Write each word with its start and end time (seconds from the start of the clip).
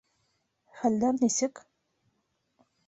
Хәлдәр 0.79 1.21
нисек? 1.21 1.65